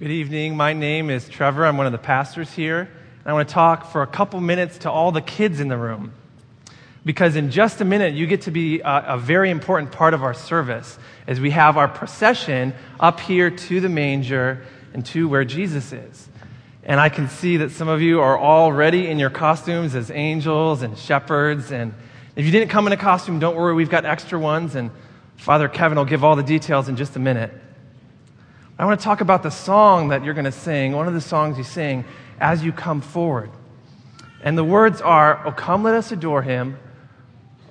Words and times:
Good 0.00 0.12
evening. 0.12 0.56
My 0.56 0.72
name 0.72 1.10
is 1.10 1.28
Trevor. 1.28 1.66
I'm 1.66 1.76
one 1.76 1.84
of 1.84 1.92
the 1.92 1.98
pastors 1.98 2.50
here. 2.50 2.80
And 2.80 3.26
I 3.26 3.34
want 3.34 3.46
to 3.46 3.52
talk 3.52 3.92
for 3.92 4.00
a 4.00 4.06
couple 4.06 4.40
minutes 4.40 4.78
to 4.78 4.90
all 4.90 5.12
the 5.12 5.20
kids 5.20 5.60
in 5.60 5.68
the 5.68 5.76
room. 5.76 6.14
Because 7.04 7.36
in 7.36 7.50
just 7.50 7.82
a 7.82 7.84
minute, 7.84 8.14
you 8.14 8.26
get 8.26 8.40
to 8.42 8.50
be 8.50 8.80
a, 8.80 9.04
a, 9.08 9.18
very 9.18 9.50
important 9.50 9.92
part 9.92 10.14
of 10.14 10.22
our 10.22 10.32
service 10.32 10.98
as 11.26 11.38
we 11.38 11.50
have 11.50 11.76
our 11.76 11.86
procession 11.86 12.72
up 12.98 13.20
here 13.20 13.50
to 13.50 13.80
the 13.82 13.90
manger 13.90 14.64
and 14.94 15.04
to 15.04 15.28
where 15.28 15.44
Jesus 15.44 15.92
is. 15.92 16.30
And 16.82 16.98
I 16.98 17.10
can 17.10 17.28
see 17.28 17.58
that 17.58 17.70
some 17.70 17.88
of 17.88 18.00
you 18.00 18.22
are 18.22 18.38
already 18.38 19.06
in 19.06 19.18
your 19.18 19.28
costumes 19.28 19.94
as 19.94 20.10
angels 20.10 20.80
and 20.80 20.96
shepherds. 20.96 21.72
And 21.72 21.92
if 22.36 22.46
you 22.46 22.50
didn't 22.50 22.70
come 22.70 22.86
in 22.86 22.94
a 22.94 22.96
costume, 22.96 23.38
don't 23.38 23.54
worry, 23.54 23.74
we've 23.74 23.90
got 23.90 24.06
extra 24.06 24.38
ones. 24.38 24.76
And 24.76 24.92
Father 25.36 25.68
Kevin 25.68 25.98
will 25.98 26.06
give 26.06 26.24
all 26.24 26.36
the 26.36 26.42
details 26.42 26.88
in 26.88 26.96
just 26.96 27.16
a 27.16 27.20
minute. 27.20 27.52
I 28.80 28.86
want 28.86 28.98
to 28.98 29.04
talk 29.04 29.20
about 29.20 29.42
the 29.42 29.50
song 29.50 30.08
that 30.08 30.24
you're 30.24 30.32
going 30.32 30.46
to 30.46 30.52
sing, 30.52 30.92
one 30.92 31.06
of 31.06 31.12
the 31.12 31.20
songs 31.20 31.58
you 31.58 31.64
sing 31.64 32.06
as 32.40 32.64
you 32.64 32.72
come 32.72 33.02
forward. 33.02 33.50
And 34.42 34.56
the 34.56 34.64
words 34.64 35.02
are, 35.02 35.46
Oh, 35.46 35.52
come, 35.52 35.82
let 35.82 35.94
us 35.94 36.12
adore 36.12 36.40
him. 36.40 36.78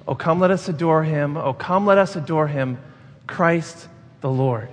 Oh, 0.08 0.14
come, 0.14 0.40
let 0.40 0.52
us 0.52 0.70
adore 0.70 1.04
him. 1.04 1.36
Oh, 1.36 1.54
come, 1.54 1.88
let 1.88 1.98
us 1.98 2.16
adore 2.16 2.48
him, 2.48 2.78
Christ 3.26 3.88
the 4.22 4.30
Lord. 4.30 4.70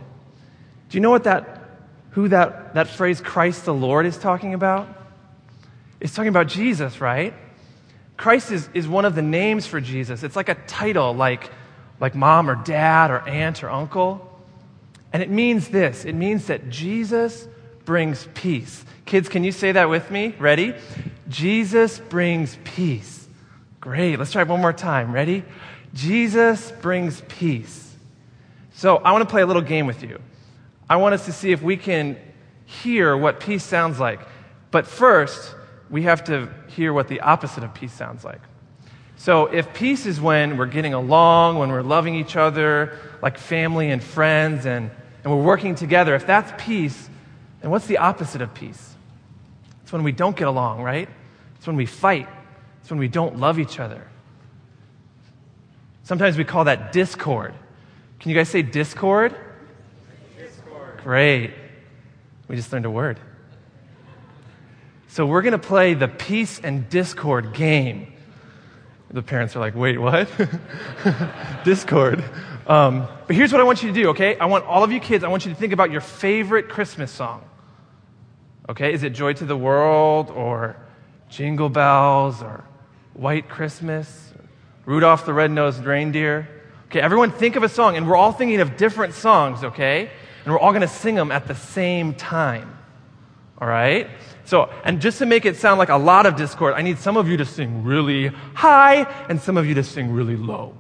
Do 0.91 0.99
you 0.99 1.01
know 1.01 1.09
what 1.09 1.25
that, 1.25 1.71
who 2.11 2.29
that, 2.29 2.75
that 2.75 2.89
phrase, 2.89 3.23
Christ 3.23 3.65
the 3.65 3.73
Lord, 3.73 4.05
is 4.05 4.19
talking 4.19 4.53
about? 4.53 4.89
It's 6.01 6.15
talking 6.15 6.29
about 6.29 6.49
Jesus, 6.49 7.01
right? 7.01 7.33
Christ 8.19 8.53
is, 8.53 8.69
is 8.75 8.87
one 8.87 9.07
of 9.07 9.15
the 9.15 9.23
names 9.23 9.67
for 9.67 9.81
Jesus. 9.81 10.23
It's 10.23 10.37
like 10.37 10.51
a 10.51 10.55
title, 10.55 11.15
like, 11.15 11.51
like 11.99 12.15
mom 12.15 12.51
or 12.51 12.57
dad 12.57 13.11
or 13.11 13.27
aunt 13.27 13.65
or 13.65 13.71
uncle. 13.71 14.26
And 15.13 15.23
it 15.23 15.31
means 15.31 15.69
this 15.69 16.05
it 16.05 16.15
means 16.15 16.47
that 16.47 16.69
Jesus 16.69 17.49
brings 17.85 18.29
peace. 18.35 18.85
Kids, 19.07 19.29
can 19.29 19.45
you 19.45 19.53
say 19.53 19.73
that 19.73 19.89
with 19.89 20.11
me? 20.11 20.35
Ready? 20.39 20.75
Jesus 21.29 21.99
brings 21.99 22.59
peace. 22.65 23.27
Great. 23.81 24.19
Let's 24.19 24.33
try 24.33 24.43
it 24.43 24.49
one 24.49 24.61
more 24.61 24.73
time. 24.73 25.13
Ready? 25.13 25.45
Jesus 25.95 26.73
brings 26.83 27.23
peace. 27.29 27.95
So 28.75 28.97
I 28.99 29.13
want 29.13 29.23
to 29.23 29.31
play 29.31 29.43
a 29.43 29.47
little 29.47 29.63
game 29.63 29.87
with 29.87 30.03
you. 30.03 30.21
I 30.91 30.97
want 30.97 31.15
us 31.15 31.25
to 31.27 31.33
see 31.33 31.53
if 31.53 31.63
we 31.63 31.77
can 31.77 32.19
hear 32.67 33.17
what 33.17 33.41
peace 33.41 33.65
sounds 33.65 33.99
like. 33.99 34.21
But 34.71 34.87
first, 34.87 35.55
we 35.89 36.03
have 36.03 36.25
to 36.25 36.49
hear 36.69 36.93
what 36.93 37.09
the 37.09 37.21
opposite 37.21 37.65
of 37.65 37.73
peace 37.73 37.93
sounds 37.93 38.25
like. 38.25 38.41
So, 39.19 39.47
if 39.47 39.73
peace 39.73 40.05
is 40.05 40.21
when 40.21 40.59
we're 40.59 40.67
getting 40.67 40.93
along, 40.93 41.59
when 41.59 41.71
we're 41.71 41.83
loving 41.83 42.15
each 42.15 42.37
other, 42.37 42.99
like 43.23 43.39
family 43.39 43.91
and 43.91 44.03
friends, 44.03 44.67
and, 44.67 44.91
and 45.27 45.35
we're 45.35 45.43
working 45.43 45.75
together, 45.75 46.15
if 46.15 46.25
that's 46.25 46.53
peace, 46.57 47.11
then 47.61 47.73
what's 47.73 47.89
the 47.89 47.99
opposite 47.99 48.43
of 48.43 48.55
peace? 48.55 48.95
It's 49.83 49.93
when 49.93 50.05
we 50.05 50.13
don't 50.13 50.37
get 50.37 50.47
along, 50.47 50.83
right? 50.83 51.09
It's 51.57 51.67
when 51.67 51.75
we 51.75 51.85
fight. 51.85 52.29
It's 52.81 52.91
when 52.91 53.01
we 53.01 53.09
don't 53.09 53.41
love 53.41 53.59
each 53.59 53.81
other. 53.81 54.07
Sometimes 56.05 56.39
we 56.39 56.45
call 56.45 56.63
that 56.67 56.93
discord. 56.93 57.55
Can 58.21 58.31
you 58.31 58.37
guys 58.37 58.49
say 58.49 58.63
discord? 58.63 59.35
Discord. 60.39 61.01
Great. 61.03 61.55
We 62.47 62.55
just 62.55 62.73
learned 62.73 62.87
a 62.87 62.91
word. 62.91 63.19
So, 65.09 65.27
we're 65.27 65.43
going 65.43 65.51
to 65.51 65.59
play 65.59 65.95
the 65.95 66.07
peace 66.07 66.61
and 66.61 66.89
discord 66.89 67.53
game. 67.53 68.13
The 69.17 69.23
parents 69.23 69.57
are 69.57 69.61
like, 69.61 69.75
wait, 69.75 69.99
what? 69.99 70.29
Discord. 71.65 72.23
Um, 72.67 73.09
but 73.27 73.35
here's 73.35 73.51
what 73.51 73.63
I 73.63 73.65
want 73.65 73.83
you 73.83 73.89
to 73.89 73.95
do, 73.95 74.11
okay? 74.11 74.37
I 74.39 74.45
want 74.45 74.67
all 74.67 74.85
of 74.85 74.93
you 74.93 75.01
kids, 75.01 75.25
I 75.25 75.29
want 75.29 75.47
you 75.47 75.55
to 75.55 75.59
think 75.59 75.73
about 75.73 75.91
your 75.91 76.03
favorite 76.03 76.69
Christmas 76.69 77.11
song. 77.11 77.43
Okay? 78.69 78.93
Is 78.93 79.05
it 79.05 79.15
Joy 79.15 79.33
to 79.33 79.47
the 79.47 79.57
World 79.57 80.29
or 80.29 80.77
Jingle 81.31 81.71
Bells 81.71 82.43
or 82.43 82.63
White 83.15 83.49
Christmas? 83.49 84.35
Rudolph 84.85 85.25
the 85.25 85.33
Red-Nosed 85.33 85.87
Reindeer? 85.87 86.47
Okay, 86.89 87.01
everyone 87.01 87.31
think 87.31 87.57
of 87.57 87.63
a 87.63 87.71
song, 87.71 87.97
and 87.97 88.07
we're 88.07 88.17
all 88.17 88.33
thinking 88.33 88.61
of 88.61 88.77
different 88.77 89.15
songs, 89.15 89.65
okay? 89.65 90.11
And 90.45 90.53
we're 90.53 90.61
all 90.61 90.73
going 90.73 90.83
to 90.83 90.89
sing 90.89 91.15
them 91.15 91.33
at 91.33 91.49
the 91.49 91.55
same 91.55 92.13
time. 92.13 92.77
All 93.59 93.69
right? 93.69 94.09
So, 94.45 94.71
and 94.85 95.01
just 95.01 95.19
to 95.19 95.27
make 95.27 95.45
it 95.45 95.57
sound 95.57 95.79
like 95.79 95.89
a 95.89 95.97
lot 95.97 96.27
of 96.27 96.37
discord, 96.37 96.75
I 96.75 96.83
need 96.83 96.99
some 96.99 97.17
of 97.17 97.29
you 97.29 97.37
to 97.39 97.45
sing 97.45 97.85
really 97.85 98.29
high 98.55 99.03
and 99.29 99.41
some 99.41 99.57
of 99.57 99.67
you 99.67 99.75
to 99.75 99.83
sing 99.83 100.13
really 100.13 100.37
low. 100.37 100.75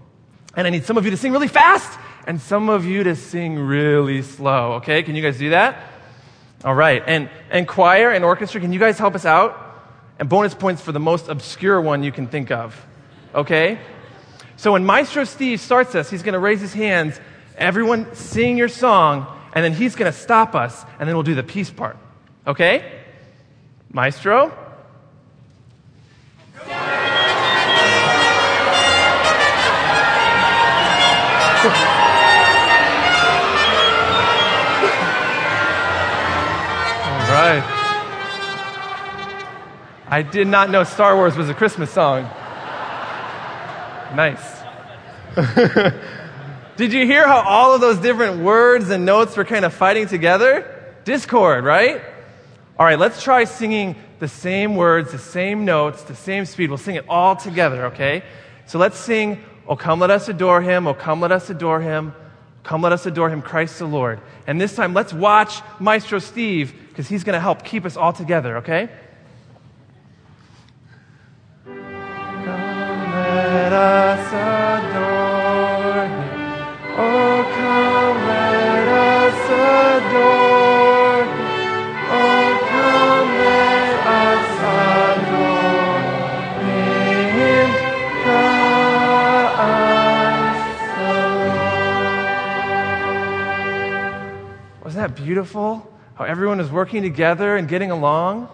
And 0.55 0.67
I 0.67 0.71
need 0.71 0.85
some 0.85 0.97
of 0.97 1.05
you 1.05 1.11
to 1.11 1.17
sing 1.17 1.33
really 1.33 1.49
fast 1.49 1.99
and 2.27 2.41
some 2.41 2.69
of 2.69 2.85
you 2.85 3.05
to 3.05 3.17
sing 3.17 3.59
really 3.59 4.23
slow. 4.23 4.75
Okay? 4.75 5.03
Can 5.03 5.17
you 5.17 5.23
guys 5.23 5.39
do 5.39 5.51
that? 5.51 5.91
All 6.65 6.75
right. 6.75 7.03
And, 7.07 7.29
and 7.51 7.67
choir 7.67 8.11
and 8.11 8.25
orchestra, 8.25 8.61
can 8.61 8.73
you 8.73 8.79
guys 8.79 8.99
help 8.99 9.15
us 9.15 9.25
out? 9.25 9.63
And 10.19 10.29
bonus 10.29 10.55
points 10.55 10.81
for 10.81 10.93
the 10.93 11.01
most 11.01 11.29
obscure 11.29 11.81
one 11.81 12.03
you 12.03 12.13
can 12.13 12.27
think 12.27 12.51
of. 12.51 12.87
Okay? 13.35 13.79
So 14.57 14.73
when 14.73 14.87
Maestro 14.87 15.25
Steve 15.25 15.61
starts 15.61 15.95
us, 15.95 16.09
he's 16.09 16.23
going 16.23 16.33
to 16.33 16.39
raise 16.39 16.61
his 16.61 16.73
hands. 16.73 17.21
Everyone 17.59 18.15
sing 18.15 18.57
your 18.57 18.69
song, 18.69 19.27
and 19.53 19.65
then 19.65 19.73
he's 19.73 19.95
going 19.95 20.11
to 20.11 20.19
stop 20.19 20.55
us, 20.55 20.85
and 20.99 21.09
then 21.09 21.15
we'll 21.15 21.23
do 21.23 21.35
the 21.35 21.43
peace 21.43 21.71
part. 21.71 21.99
Okay? 22.47 22.93
Maestro? 23.93 24.43
All 24.43 24.53
right. 37.33 37.65
I 40.09 40.23
did 40.23 40.47
not 40.47 40.71
know 40.71 40.85
Star 40.85 41.17
Wars 41.17 41.37
was 41.37 41.49
a 41.49 41.55
Christmas 41.55 41.91
song. 41.91 42.23
Nice. 44.15 44.63
did 46.77 46.93
you 46.93 47.05
hear 47.07 47.27
how 47.27 47.41
all 47.41 47.75
of 47.75 47.81
those 47.81 47.99
different 47.99 48.41
words 48.41 48.89
and 48.91 49.05
notes 49.05 49.37
were 49.37 49.45
kind 49.45 49.65
of 49.65 49.75
fighting 49.75 50.07
together? 50.07 50.95
Discord, 51.05 51.65
right? 51.65 52.03
All 52.79 52.85
right, 52.87 52.99
let's 52.99 53.23
try 53.23 53.45
singing 53.45 53.97
the 54.19 54.29
same 54.29 54.77
words, 54.77 55.13
the 55.13 55.19
same 55.19 55.65
notes, 55.65 56.03
the 56.03 56.15
same 56.15 56.45
speed. 56.45 56.69
We'll 56.69 56.79
sing 56.79 56.97
it 56.97 57.07
all 57.09 57.37
together, 57.37 57.87
okay? 57.87 58.23
So 58.67 58.79
let's 58.79 58.99
sing, 58.99 59.43
Oh, 59.69 59.77
come 59.77 59.99
let 59.99 60.11
us 60.11 60.29
adore 60.29 60.63
him. 60.63 60.87
Oh, 60.87 60.95
come 60.95 61.21
let 61.21 61.33
us 61.33 61.51
adore 61.51 61.81
him. 61.81 62.15
Come 62.63 62.83
let 62.83 62.93
us 62.93 63.07
adore 63.07 63.31
him, 63.31 63.43
Christ 63.43 63.79
the 63.79 63.87
Lord. 63.87 64.21
And 64.47 64.61
this 64.61 64.75
time, 64.75 64.95
let's 64.95 65.13
watch 65.13 65.61
Maestro 65.81 66.19
Steve 66.19 66.75
because 66.89 67.09
he's 67.09 67.25
going 67.25 67.35
to 67.35 67.41
help 67.41 67.65
keep 67.65 67.85
us 67.85 67.97
all 67.97 68.13
together, 68.13 68.59
okay? 68.59 68.89
Beautiful? 95.17 95.93
How 96.15 96.25
everyone 96.25 96.61
is 96.61 96.71
working 96.71 97.03
together 97.03 97.57
and 97.57 97.69
getting 97.69 97.91
along? 97.91 98.49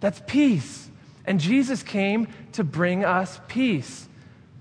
That's 0.00 0.20
peace. 0.26 0.88
And 1.24 1.40
Jesus 1.40 1.82
came 1.82 2.28
to 2.52 2.64
bring 2.64 3.04
us 3.04 3.40
peace. 3.48 4.08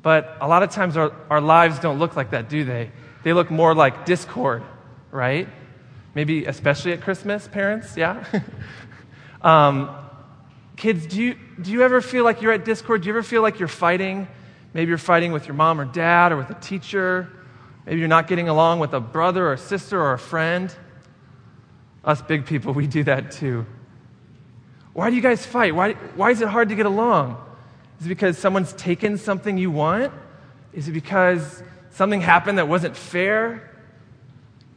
But 0.02 0.38
a 0.40 0.48
lot 0.48 0.64
of 0.64 0.72
times 0.72 0.98
our, 0.98 1.12
our 1.30 1.42
lives 1.42 1.80
don't 1.80 2.00
look 2.00 2.16
like 2.16 2.32
that, 2.32 2.50
do 2.50 2.64
they? 2.64 2.92
They 3.24 3.34
look 3.34 3.52
more 3.52 3.74
like 3.74 4.06
discord, 4.06 4.64
right? 5.12 5.48
Maybe 6.14 6.46
especially 6.46 6.94
at 6.94 7.02
Christmas, 7.02 7.48
parents, 7.48 7.98
yeah? 7.98 8.24
um, 9.42 9.94
kids, 10.76 11.06
do 11.08 11.22
you, 11.22 11.36
do 11.62 11.72
you 11.72 11.84
ever 11.84 12.02
feel 12.02 12.24
like 12.24 12.42
you're 12.42 12.54
at 12.54 12.66
discord? 12.66 13.02
Do 13.02 13.08
you 13.08 13.14
ever 13.14 13.24
feel 13.24 13.42
like 13.42 13.60
you're 13.60 13.68
fighting? 13.68 14.28
Maybe 14.74 14.90
you're 14.90 14.98
fighting 14.98 15.32
with 15.32 15.48
your 15.48 15.56
mom 15.56 15.80
or 15.80 15.86
dad 15.86 16.32
or 16.32 16.38
with 16.38 16.50
a 16.50 16.56
teacher. 16.56 17.32
Maybe 17.86 18.00
you're 18.00 18.08
not 18.08 18.28
getting 18.28 18.50
along 18.50 18.80
with 18.80 18.94
a 18.94 19.00
brother 19.00 19.48
or 19.48 19.54
a 19.54 19.58
sister 19.58 20.02
or 20.02 20.14
a 20.14 20.20
friend. 20.20 20.74
Us 22.04 22.22
big 22.22 22.46
people, 22.46 22.74
we 22.74 22.88
do 22.88 23.04
that 23.04 23.32
too. 23.32 23.66
Why 24.94 25.10
do 25.10 25.16
you 25.16 25.22
guys 25.22 25.46
fight? 25.46 25.76
Why, 25.76 25.94
why 26.16 26.32
is 26.32 26.42
it 26.42 26.48
hard 26.48 26.70
to 26.70 26.76
get 26.76 26.86
along? 26.86 27.38
Is 28.00 28.06
it 28.06 28.10
because 28.10 28.38
someone's 28.38 28.74
taken 28.74 29.18
something 29.18 29.58
you 29.58 29.72
want? 29.72 30.14
Is 30.74 30.88
it 30.88 30.92
because 30.92 31.64
something 31.92 32.22
happened 32.22 32.58
that 32.58 32.68
wasn't 32.68 32.96
fair? 32.96 33.72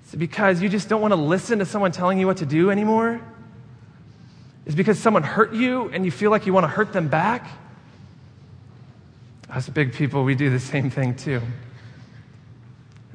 Is 0.06 0.14
it 0.14 0.18
because 0.18 0.62
you 0.62 0.68
just 0.68 0.88
don't 0.88 1.00
want 1.00 1.12
to 1.12 1.20
listen 1.20 1.58
to 1.58 1.64
someone 1.64 1.92
telling 1.92 2.18
you 2.18 2.26
what 2.26 2.38
to 2.38 2.46
do 2.46 2.70
anymore? 2.70 3.20
Is 4.66 4.74
it 4.74 4.76
because 4.76 4.98
someone 4.98 5.22
hurt 5.22 5.54
you 5.54 5.88
and 5.90 6.04
you 6.04 6.10
feel 6.10 6.30
like 6.30 6.46
you 6.46 6.52
want 6.52 6.64
to 6.64 6.68
hurt 6.68 6.92
them 6.92 7.08
back? 7.08 7.46
Us 9.50 9.68
big 9.68 9.94
people, 9.94 10.24
we 10.24 10.34
do 10.34 10.50
the 10.50 10.60
same 10.60 10.90
thing 10.90 11.14
too. 11.14 11.40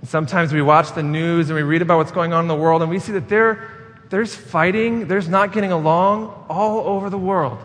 And 0.04 0.10
sometimes 0.10 0.52
we 0.52 0.62
watch 0.62 0.96
the 0.96 1.02
news 1.02 1.50
and 1.50 1.56
we 1.56 1.64
read 1.64 1.82
about 1.82 1.96
what's 1.96 2.12
going 2.12 2.34
on 2.34 2.44
in 2.44 2.50
the 2.50 2.56
world 2.56 2.82
and 2.82 2.92
we 2.92 3.00
see 3.00 3.14
that 3.14 3.30
there 3.30 3.72
there's 4.10 4.36
fighting, 4.36 5.08
there's 5.08 5.30
not 5.30 5.54
getting 5.54 5.72
along 5.72 6.46
all 6.50 6.80
over 6.80 7.10
the 7.10 7.18
world 7.18 7.58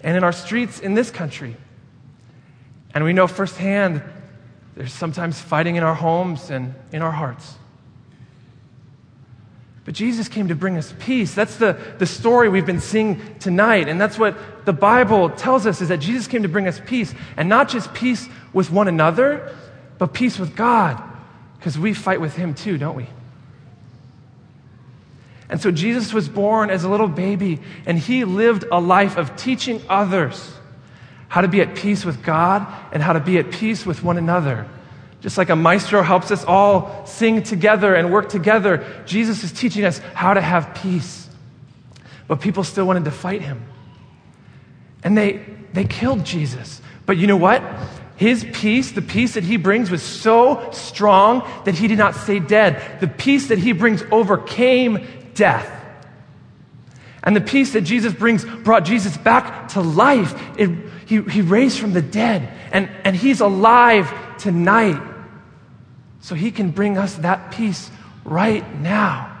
and 0.00 0.16
in 0.16 0.24
our 0.24 0.32
streets 0.32 0.80
in 0.80 0.94
this 0.94 1.10
country. 1.10 1.58
And 2.94 3.04
we 3.04 3.12
know 3.12 3.26
firsthand 3.26 4.02
there's 4.74 4.94
sometimes 4.94 5.38
fighting 5.38 5.76
in 5.76 5.82
our 5.82 5.94
homes 5.94 6.48
and 6.48 6.74
in 6.90 7.02
our 7.02 7.12
hearts. 7.12 7.54
But 9.84 9.92
Jesus 9.92 10.26
came 10.26 10.48
to 10.48 10.54
bring 10.54 10.78
us 10.78 10.94
peace. 11.00 11.34
That's 11.34 11.56
the, 11.56 11.76
the 11.98 12.06
story 12.06 12.48
we've 12.48 12.64
been 12.64 12.80
seeing 12.80 13.20
tonight. 13.40 13.88
And 13.88 14.00
that's 14.00 14.18
what 14.18 14.64
the 14.64 14.72
Bible 14.72 15.28
tells 15.28 15.66
us 15.66 15.82
is 15.82 15.88
that 15.88 15.98
Jesus 15.98 16.26
came 16.28 16.44
to 16.44 16.48
bring 16.48 16.66
us 16.66 16.80
peace. 16.86 17.12
And 17.36 17.50
not 17.50 17.68
just 17.68 17.92
peace 17.92 18.26
with 18.54 18.70
one 18.70 18.88
another, 18.88 19.54
but 19.98 20.14
peace 20.14 20.38
with 20.38 20.56
God. 20.56 21.08
Because 21.60 21.78
we 21.78 21.94
fight 21.94 22.20
with 22.20 22.34
Him 22.34 22.54
too, 22.54 22.78
don't 22.78 22.96
we? 22.96 23.06
And 25.50 25.60
so 25.60 25.70
Jesus 25.70 26.12
was 26.12 26.28
born 26.28 26.70
as 26.70 26.84
a 26.84 26.88
little 26.88 27.08
baby, 27.08 27.60
and 27.84 27.98
He 27.98 28.24
lived 28.24 28.64
a 28.72 28.80
life 28.80 29.16
of 29.16 29.36
teaching 29.36 29.82
others 29.88 30.52
how 31.28 31.42
to 31.42 31.48
be 31.48 31.60
at 31.60 31.76
peace 31.76 32.04
with 32.04 32.24
God 32.24 32.66
and 32.92 33.02
how 33.02 33.12
to 33.12 33.20
be 33.20 33.38
at 33.38 33.50
peace 33.52 33.86
with 33.86 34.02
one 34.02 34.16
another. 34.16 34.66
Just 35.20 35.36
like 35.36 35.50
a 35.50 35.56
maestro 35.56 36.02
helps 36.02 36.30
us 36.30 36.44
all 36.44 37.04
sing 37.06 37.42
together 37.42 37.94
and 37.94 38.10
work 38.10 38.28
together, 38.28 38.84
Jesus 39.04 39.44
is 39.44 39.52
teaching 39.52 39.84
us 39.84 39.98
how 40.14 40.32
to 40.32 40.40
have 40.40 40.74
peace. 40.74 41.28
But 42.26 42.40
people 42.40 42.64
still 42.64 42.86
wanted 42.86 43.04
to 43.04 43.10
fight 43.10 43.42
him. 43.42 43.62
And 45.04 45.16
they, 45.16 45.44
they 45.72 45.84
killed 45.84 46.24
Jesus. 46.24 46.80
But 47.06 47.18
you 47.18 47.26
know 47.26 47.36
what? 47.36 47.62
His 48.20 48.44
peace, 48.52 48.92
the 48.92 49.00
peace 49.00 49.32
that 49.32 49.44
he 49.44 49.56
brings, 49.56 49.90
was 49.90 50.02
so 50.02 50.68
strong 50.72 51.42
that 51.64 51.74
he 51.74 51.88
did 51.88 51.96
not 51.96 52.14
stay 52.14 52.38
dead. 52.38 53.00
The 53.00 53.08
peace 53.08 53.48
that 53.48 53.56
he 53.56 53.72
brings 53.72 54.02
overcame 54.12 55.06
death. 55.32 55.66
And 57.24 57.34
the 57.34 57.40
peace 57.40 57.72
that 57.72 57.80
Jesus 57.80 58.12
brings 58.12 58.44
brought 58.44 58.84
Jesus 58.84 59.16
back 59.16 59.68
to 59.68 59.80
life. 59.80 60.34
It, 60.58 60.68
he, 61.06 61.22
he 61.22 61.40
raised 61.40 61.78
from 61.78 61.94
the 61.94 62.02
dead, 62.02 62.52
and, 62.72 62.90
and 63.04 63.16
he's 63.16 63.40
alive 63.40 64.12
tonight. 64.36 65.00
So 66.20 66.34
he 66.34 66.50
can 66.50 66.72
bring 66.72 66.98
us 66.98 67.14
that 67.14 67.52
peace 67.52 67.90
right 68.26 68.80
now. 68.80 69.34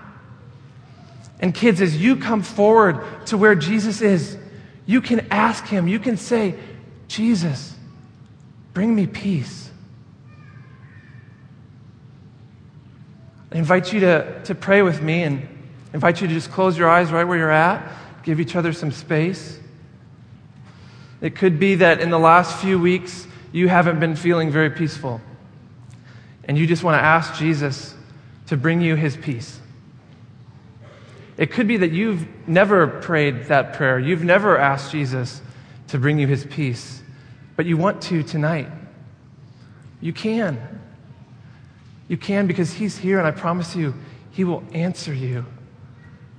And 1.38 1.54
kids, 1.54 1.82
as 1.82 1.94
you 1.98 2.16
come 2.16 2.40
forward 2.42 3.26
to 3.26 3.36
where 3.36 3.54
Jesus 3.54 4.00
is, 4.00 4.38
you 4.86 5.02
can 5.02 5.26
ask 5.30 5.66
him, 5.66 5.86
you 5.86 5.98
can 5.98 6.16
say, 6.16 6.54
Jesus, 7.08 7.76
bring 8.72 8.94
me 8.94 9.06
peace. 9.06 9.70
I 13.52 13.58
invite 13.58 13.92
you 13.92 14.00
to, 14.00 14.42
to 14.44 14.54
pray 14.54 14.82
with 14.82 15.02
me 15.02 15.24
and 15.24 15.48
invite 15.92 16.20
you 16.20 16.28
to 16.28 16.34
just 16.34 16.50
close 16.52 16.78
your 16.78 16.88
eyes 16.88 17.10
right 17.10 17.24
where 17.24 17.36
you're 17.36 17.50
at, 17.50 17.92
give 18.22 18.40
each 18.40 18.54
other 18.54 18.72
some 18.72 18.92
space. 18.92 19.58
It 21.20 21.34
could 21.34 21.58
be 21.58 21.76
that 21.76 22.00
in 22.00 22.10
the 22.10 22.18
last 22.18 22.60
few 22.60 22.78
weeks, 22.78 23.26
you 23.52 23.68
haven't 23.68 23.98
been 23.98 24.14
feeling 24.14 24.50
very 24.50 24.70
peaceful 24.70 25.20
and 26.50 26.58
you 26.58 26.66
just 26.66 26.82
want 26.82 26.96
to 26.96 27.04
ask 27.04 27.34
Jesus 27.36 27.94
to 28.48 28.56
bring 28.56 28.80
you 28.80 28.96
his 28.96 29.16
peace. 29.16 29.60
It 31.36 31.52
could 31.52 31.68
be 31.68 31.76
that 31.76 31.92
you've 31.92 32.26
never 32.48 32.88
prayed 32.88 33.44
that 33.44 33.74
prayer. 33.74 34.00
You've 34.00 34.24
never 34.24 34.58
asked 34.58 34.90
Jesus 34.90 35.40
to 35.88 35.98
bring 35.98 36.18
you 36.18 36.26
his 36.26 36.44
peace, 36.44 36.99
but 37.60 37.66
you 37.66 37.76
want 37.76 38.00
to 38.00 38.22
tonight. 38.22 38.68
You 40.00 40.14
can. 40.14 40.80
You 42.08 42.16
can 42.16 42.46
because 42.46 42.72
he's 42.72 42.96
here, 42.96 43.18
and 43.18 43.28
I 43.28 43.32
promise 43.32 43.76
you, 43.76 43.92
he 44.30 44.44
will 44.44 44.64
answer 44.72 45.12
you. 45.12 45.44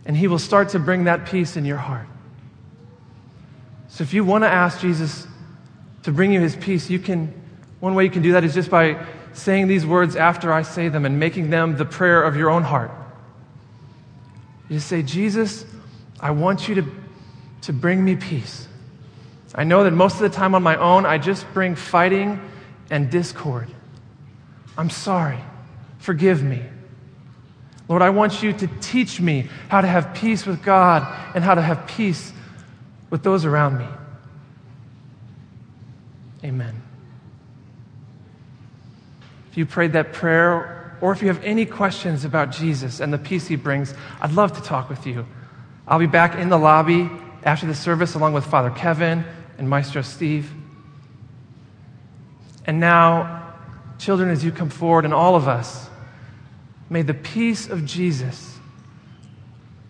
And 0.03 0.18
he 0.18 0.27
will 0.27 0.39
start 0.39 0.69
to 0.69 0.79
bring 0.79 1.03
that 1.03 1.27
peace 1.27 1.57
in 1.57 1.63
your 1.63 1.77
heart. 1.77 2.07
So 3.88 4.01
if 4.01 4.15
you 4.15 4.23
want 4.23 4.45
to 4.45 4.47
ask 4.47 4.79
Jesus 4.79 5.27
to 6.01 6.12
bring 6.12 6.33
you 6.33 6.41
his 6.41 6.56
peace, 6.56 6.89
you 6.89 6.97
can, 6.97 7.31
one 7.81 7.94
way 7.94 8.03
you 8.03 8.09
can 8.09 8.23
do 8.23 8.31
that 8.31 8.44
is 8.44 8.56
just 8.56 8.71
by 8.71 9.06
saying 9.33 9.68
these 9.68 9.85
words 9.85 10.15
after 10.15 10.51
I 10.51 10.63
say 10.63 10.89
them 10.89 11.06
and 11.06 11.19
making 11.19 11.51
them 11.51 11.77
the 11.77 11.85
prayer 11.85 12.23
of 12.23 12.35
your 12.35 12.50
own 12.50 12.63
heart. 12.63 12.89
You 14.69 14.77
just 14.77 14.88
say, 14.88 15.03
Jesus, 15.03 15.65
I 16.19 16.31
want 16.31 16.68
you 16.68 16.73
to, 16.73 16.85
to 17.62 17.73
bring 17.73 18.03
me 18.03 18.15
peace. 18.15 18.68
I 19.53 19.63
know 19.63 19.83
that 19.83 19.92
most 19.92 20.15
of 20.15 20.21
the 20.21 20.30
time 20.30 20.56
on 20.56 20.63
my 20.63 20.77
own, 20.77 21.06
I 21.06 21.18
just 21.18 21.45
bring 21.53 21.75
fighting 21.75 22.39
and 22.89 23.09
discord. 23.09 23.68
I'm 24.77 24.89
sorry. 24.89 25.39
Forgive 26.00 26.42
me. 26.42 26.62
Lord, 27.89 28.01
I 28.01 28.09
want 28.09 28.42
you 28.42 28.53
to 28.53 28.68
teach 28.80 29.19
me 29.19 29.50
how 29.68 29.81
to 29.81 29.88
have 29.88 30.13
peace 30.13 30.45
with 30.45 30.63
God 30.63 31.06
and 31.36 31.44
how 31.44 31.56
to 31.56 31.62
have 31.62 31.86
peace 31.88 32.31
with 33.09 33.24
those 33.24 33.44
around 33.44 33.77
me. 33.77 33.88
Amen. 36.44 36.81
If 39.51 39.57
you 39.57 39.65
prayed 39.65 39.94
that 39.94 40.13
prayer, 40.13 40.97
or 41.01 41.12
if 41.12 41.21
you 41.21 41.27
have 41.27 41.44
any 41.44 41.65
questions 41.65 42.24
about 42.24 42.51
Jesus 42.51 43.01
and 43.01 43.12
the 43.12 43.18
peace 43.18 43.47
he 43.47 43.57
brings, 43.57 43.94
I'd 44.21 44.31
love 44.31 44.54
to 44.54 44.62
talk 44.62 44.89
with 44.89 45.06
you. 45.06 45.25
I'll 45.88 46.00
be 46.00 46.06
back 46.06 46.36
in 46.36 46.47
the 46.47 46.57
lobby 46.57 47.09
after 47.44 47.65
the 47.65 47.75
service 47.75 48.15
along 48.15 48.33
with 48.33 48.45
Father 48.45 48.69
Kevin 48.69 49.25
and 49.62 49.69
Maestro 49.69 50.02
Steve. 50.02 50.52
And 52.66 52.80
now, 52.80 53.54
children, 54.00 54.31
as 54.31 54.44
you 54.44 54.52
come 54.52 54.72
forward, 54.72 55.06
and 55.06 55.13
all 55.13 55.36
of 55.36 55.48
us, 55.48 55.88
may 56.90 57.04
the 57.04 57.13
peace 57.13 57.69
of 57.69 57.86
Jesus 57.86 58.58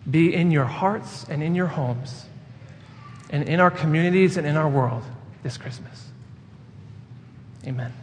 be 0.09 0.33
in 0.35 0.51
your 0.51 0.65
hearts 0.65 1.25
and 1.29 1.41
in 1.41 1.56
your 1.56 1.68
homes, 1.68 2.25
and 3.29 3.47
in 3.47 3.62
our 3.62 3.71
communities 3.71 4.35
and 4.35 4.45
in 4.45 4.57
our 4.57 4.68
world 4.68 5.03
this 5.41 5.57
Christmas. 5.57 6.09
Amen. 7.65 7.94